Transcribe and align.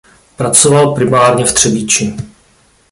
Pracoval 0.37 0.95
primárně 0.95 1.45
v 1.45 1.53
Třebíči. 1.53 2.15